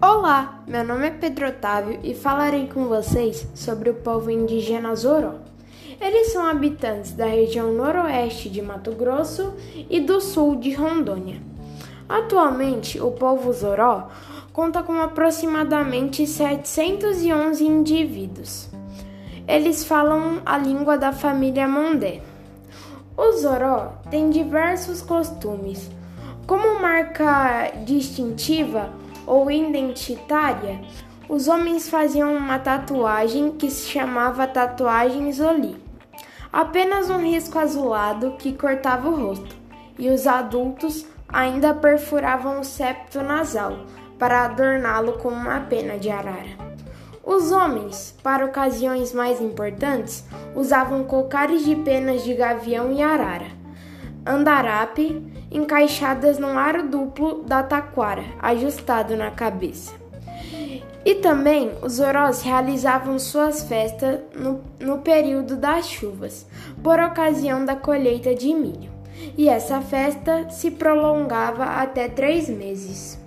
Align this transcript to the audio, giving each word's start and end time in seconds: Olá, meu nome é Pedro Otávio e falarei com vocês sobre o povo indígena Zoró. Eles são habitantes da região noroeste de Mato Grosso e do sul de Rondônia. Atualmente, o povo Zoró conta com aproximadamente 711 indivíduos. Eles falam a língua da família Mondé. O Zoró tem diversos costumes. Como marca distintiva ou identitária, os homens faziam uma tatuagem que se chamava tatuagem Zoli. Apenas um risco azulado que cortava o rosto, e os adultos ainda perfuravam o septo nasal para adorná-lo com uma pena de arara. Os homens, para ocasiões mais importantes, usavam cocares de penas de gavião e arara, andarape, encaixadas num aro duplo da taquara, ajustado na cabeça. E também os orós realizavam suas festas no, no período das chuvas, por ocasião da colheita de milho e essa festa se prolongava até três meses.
Olá, 0.00 0.62
meu 0.64 0.84
nome 0.84 1.08
é 1.08 1.10
Pedro 1.10 1.48
Otávio 1.48 1.98
e 2.04 2.14
falarei 2.14 2.68
com 2.68 2.84
vocês 2.86 3.48
sobre 3.52 3.90
o 3.90 3.94
povo 3.94 4.30
indígena 4.30 4.94
Zoró. 4.94 5.34
Eles 6.00 6.32
são 6.32 6.46
habitantes 6.46 7.10
da 7.10 7.26
região 7.26 7.72
noroeste 7.72 8.48
de 8.48 8.62
Mato 8.62 8.92
Grosso 8.92 9.54
e 9.90 9.98
do 9.98 10.20
sul 10.20 10.54
de 10.54 10.72
Rondônia. 10.72 11.42
Atualmente, 12.08 13.00
o 13.00 13.10
povo 13.10 13.52
Zoró 13.52 14.08
conta 14.52 14.84
com 14.84 14.92
aproximadamente 15.02 16.28
711 16.28 17.66
indivíduos. 17.66 18.68
Eles 19.48 19.84
falam 19.84 20.40
a 20.46 20.56
língua 20.56 20.96
da 20.96 21.12
família 21.12 21.66
Mondé. 21.66 22.22
O 23.16 23.32
Zoró 23.32 23.94
tem 24.08 24.30
diversos 24.30 25.02
costumes. 25.02 25.90
Como 26.46 26.80
marca 26.80 27.72
distintiva 27.84 28.90
ou 29.28 29.50
identitária, 29.50 30.80
os 31.28 31.46
homens 31.46 31.88
faziam 31.88 32.34
uma 32.34 32.58
tatuagem 32.58 33.52
que 33.52 33.70
se 33.70 33.88
chamava 33.88 34.46
tatuagem 34.46 35.30
Zoli. 35.30 35.76
Apenas 36.50 37.10
um 37.10 37.18
risco 37.18 37.58
azulado 37.58 38.36
que 38.38 38.54
cortava 38.54 39.10
o 39.10 39.26
rosto, 39.26 39.54
e 39.98 40.08
os 40.08 40.26
adultos 40.26 41.06
ainda 41.28 41.74
perfuravam 41.74 42.60
o 42.60 42.64
septo 42.64 43.22
nasal 43.22 43.80
para 44.18 44.46
adorná-lo 44.46 45.14
com 45.18 45.28
uma 45.28 45.60
pena 45.60 45.98
de 45.98 46.08
arara. 46.08 46.56
Os 47.22 47.52
homens, 47.52 48.16
para 48.22 48.46
ocasiões 48.46 49.12
mais 49.12 49.38
importantes, 49.38 50.24
usavam 50.56 51.04
cocares 51.04 51.62
de 51.62 51.76
penas 51.76 52.24
de 52.24 52.32
gavião 52.32 52.90
e 52.90 53.02
arara, 53.02 53.57
andarape, 54.26 55.22
encaixadas 55.50 56.38
num 56.38 56.58
aro 56.58 56.88
duplo 56.88 57.42
da 57.42 57.62
taquara, 57.62 58.24
ajustado 58.40 59.16
na 59.16 59.30
cabeça. 59.30 59.94
E 61.04 61.14
também 61.16 61.72
os 61.82 62.00
orós 62.00 62.42
realizavam 62.42 63.18
suas 63.18 63.62
festas 63.62 64.20
no, 64.34 64.60
no 64.78 64.98
período 64.98 65.56
das 65.56 65.88
chuvas, 65.88 66.46
por 66.82 67.00
ocasião 67.00 67.64
da 67.64 67.74
colheita 67.74 68.34
de 68.34 68.52
milho 68.52 68.98
e 69.36 69.48
essa 69.48 69.80
festa 69.80 70.48
se 70.50 70.70
prolongava 70.70 71.64
até 71.64 72.08
três 72.08 72.48
meses. 72.48 73.18